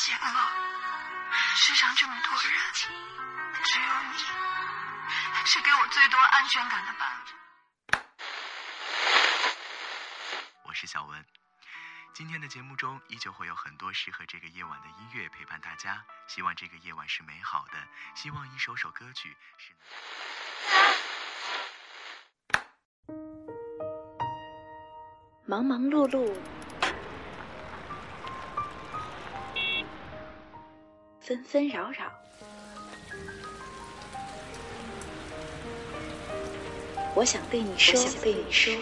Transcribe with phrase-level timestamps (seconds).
[0.00, 0.50] 险了，
[1.56, 4.18] 世上这么多人，只有你
[5.44, 7.98] 是给我最多安全感的伴侣。
[10.64, 11.22] 我是小文，
[12.14, 16.02] 今天的节目中依旧会有很多适合这个夜晚的音乐陪伴大家。
[16.26, 19.74] 希望这个夜晚是美好的，希望一首首歌曲是。
[25.44, 26.34] 忙忙碌碌，
[31.30, 32.10] 纷纷扰扰，
[37.14, 38.74] 我想对你说想，对你说，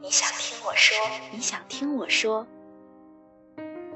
[0.00, 0.96] 你想听我说，
[1.30, 2.44] 你想听我说。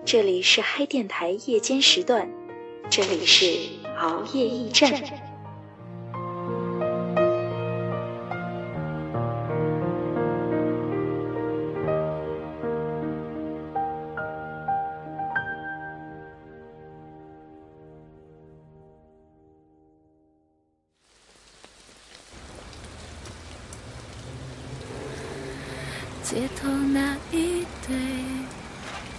[0.05, 2.31] 这里是嗨电台夜间时段，
[2.89, 3.45] 这里是
[3.99, 5.34] 熬夜驿站。
[26.25, 27.95] 街头那一对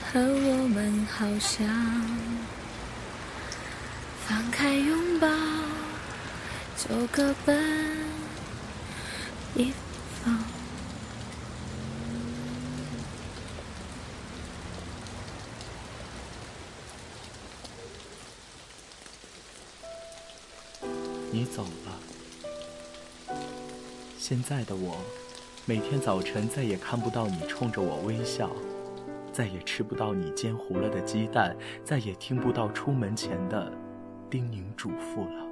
[0.01, 1.63] 和我们好像，
[4.25, 5.27] 放开拥抱
[6.75, 7.55] 就各奔
[9.53, 9.71] 一
[10.23, 10.35] 方。
[21.31, 21.99] 你走了，
[24.17, 24.97] 现在的我。
[25.67, 28.51] 每天早晨再也看不到你冲着我微笑，
[29.31, 33.73] 再也吃不到你煎糊了的鸡蛋，再也听不到出门前的
[34.29, 35.47] 叮咛嘱咐了。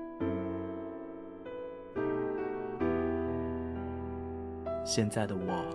[4.85, 5.65] 现在的我，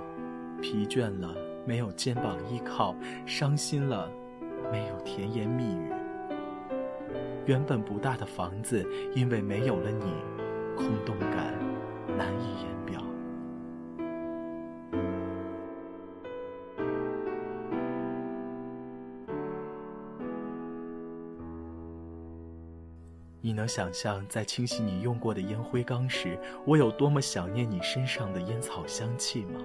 [0.63, 1.35] 疲倦了，
[1.67, 2.95] 没有肩膀依靠；
[3.27, 4.09] 伤心了，
[4.71, 5.93] 没有甜言蜜语。
[7.45, 8.87] 原本不大的房子，
[9.17, 10.13] 因为没有了你，
[10.77, 11.53] 空洞感
[12.17, 13.03] 难以言表。
[23.41, 29.61] 你能想象在清洗你用过的烟灰缸时，我有多么想念你身上的烟草香气吗？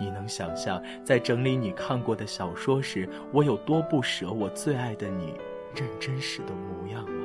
[0.00, 5.34] 你能想象在整理你看过的小说时，我有多不舍我最爱的你
[5.76, 7.24] 认真时的模样吗？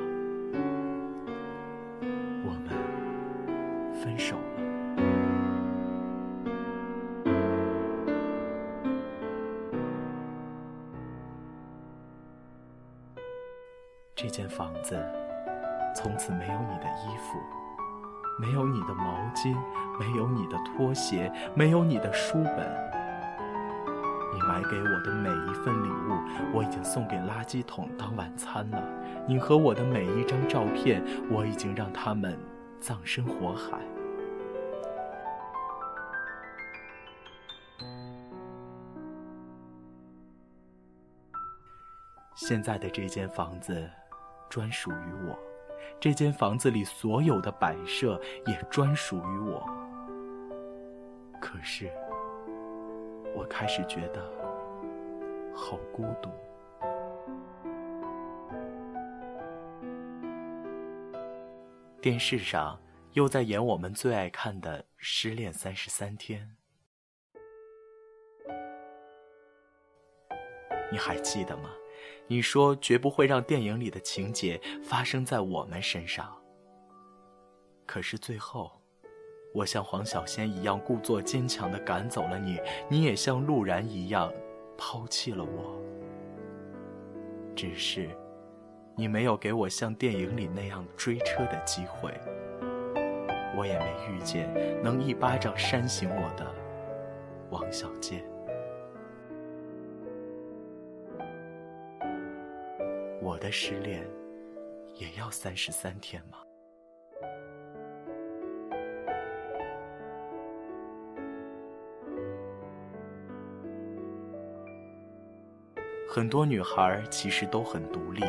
[2.44, 4.36] 我们分手。
[14.30, 14.96] 间房子
[15.94, 17.38] 从此没有你的衣服，
[18.38, 19.56] 没有你的毛巾，
[19.98, 22.90] 没有你的拖鞋，没有你的书本。
[24.32, 26.16] 你买给我的每一份礼物，
[26.54, 28.82] 我已经送给垃圾桶当晚餐了。
[29.26, 32.38] 你和我的每一张照片，我已经让他们
[32.80, 33.78] 葬身火海。
[42.36, 43.90] 现在的这间房子。
[44.50, 45.38] 专属于我，
[45.98, 49.64] 这间房子里所有的摆设也专属于我。
[51.40, 51.90] 可是，
[53.34, 54.20] 我开始觉得
[55.54, 56.28] 好孤独。
[62.00, 62.78] 电视上
[63.12, 66.56] 又在演我们最爱看的《失恋三十三天》，
[70.90, 71.70] 你还记得吗？
[72.26, 76.34] 你说绝不会让电影里的情节发生在我们身上。
[77.86, 78.70] 可是最后，
[79.52, 84.32] 我像黄小仙一样故作坚强地赶走了你，你也像陆然一样
[84.78, 85.76] 抛弃了我。
[87.56, 88.08] 只是，
[88.96, 92.12] 你没有给我像电影里那样追车的机会，
[93.56, 94.48] 我也没遇见
[94.82, 96.46] 能一巴掌扇醒我的
[97.50, 98.24] 王小贱。
[103.22, 104.02] 我的失恋
[104.96, 106.38] 也要三十三天吗？
[116.08, 118.22] 很多女孩其实都很独立、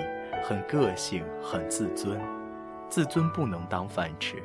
[0.43, 2.21] 很个性、很自尊，
[2.89, 4.35] 自尊不能当饭吃。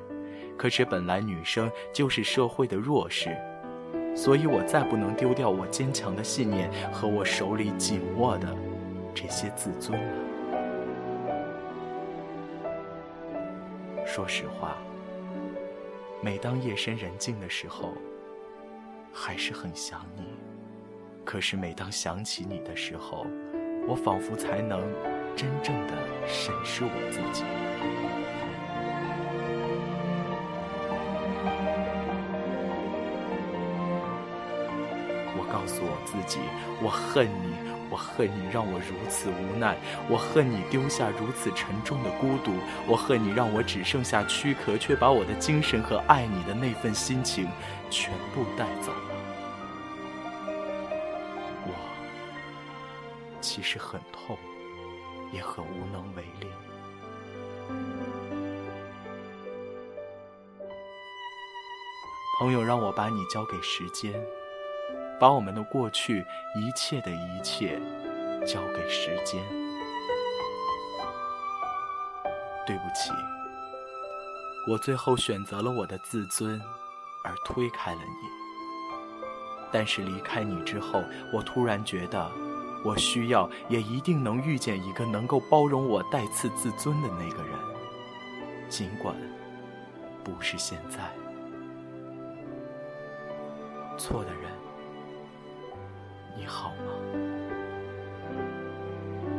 [0.56, 3.36] 可是本来女生就是社会的弱势，
[4.14, 8.56] 所以我再不能丢掉我坚强的信念和我手里紧握的
[9.16, 10.06] 这些自尊了。
[14.04, 14.76] 说实话，
[16.22, 17.94] 每当夜深人静的时候，
[19.14, 20.34] 还是很想你。
[21.24, 23.26] 可是每当想起你的时候，
[23.88, 24.82] 我仿佛才能
[25.34, 25.94] 真正的
[26.26, 27.42] 审视我自己。
[35.38, 36.38] 我告诉我自己，
[36.82, 37.75] 我恨你。
[37.96, 39.74] 我恨你让我如此无奈，
[40.06, 42.52] 我恨你丢下如此沉重的孤独，
[42.86, 47.48] 我恨你让我只剩下躯壳，却把我的精神和爱你的那份心情
[47.88, 49.14] 全部带走了。
[51.64, 51.72] 我
[53.40, 54.36] 其实很痛，
[55.32, 56.48] 也很无能为力。
[62.38, 64.12] 朋友让我把你交给时间。
[65.18, 67.80] 把我们的过去，一切的一切，
[68.46, 69.42] 交给时间。
[72.66, 73.12] 对不起，
[74.68, 76.60] 我最后选择了我的自尊，
[77.22, 78.28] 而推开了你。
[79.72, 81.02] 但是离开你之后，
[81.32, 82.30] 我突然觉得，
[82.84, 87.58] 我需要，也一定能遇见一个能够包容我带刺自尊的那个人，
[88.68, 89.14] 尽管
[90.22, 90.98] 不是现在。
[93.96, 94.65] 错的人。
[96.36, 96.92] 你好吗？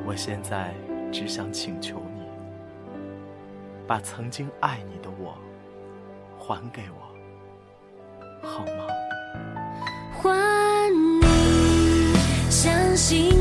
[0.06, 0.74] 我现在
[1.12, 2.22] 只想请求你，
[3.86, 5.38] 把曾经爱你的我
[6.40, 7.02] 还给我，
[8.42, 8.88] 好吗？
[10.20, 11.22] 还你
[12.50, 13.37] 相信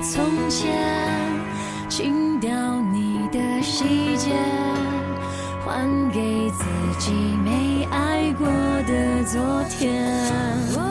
[0.00, 0.72] 从前，
[1.88, 2.50] 清掉
[2.92, 4.30] 你的细节，
[5.64, 6.64] 还给自
[6.98, 7.12] 己
[7.44, 8.46] 没爱过
[8.86, 10.87] 的昨天。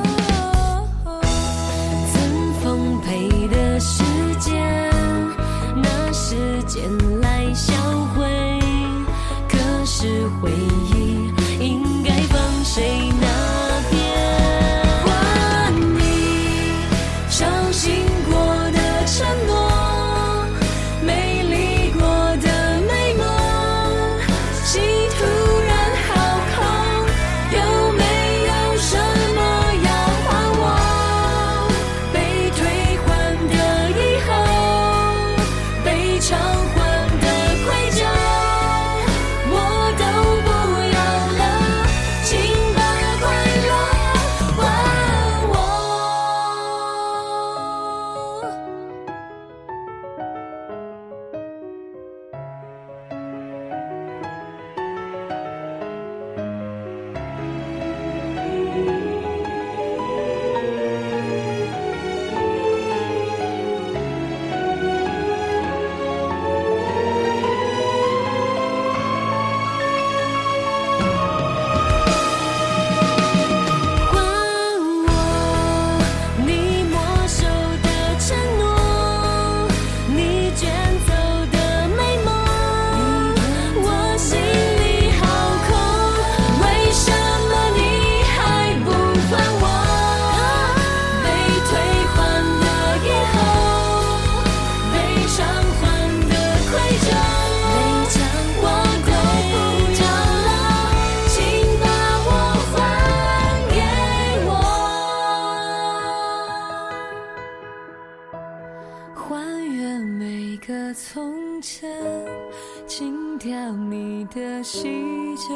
[114.58, 115.54] 把细节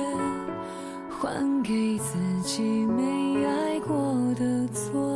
[1.10, 3.98] 还给自己没爱过
[4.36, 5.11] 的错